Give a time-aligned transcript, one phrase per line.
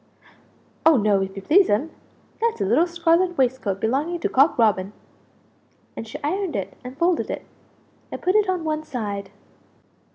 [0.83, 1.91] "Oh no, if you please'm;
[2.41, 4.93] that's a little scarlet waist coat belonging to Cock Robin!"
[5.95, 7.45] And she ironed it and folded it,
[8.11, 9.29] and put it on one side.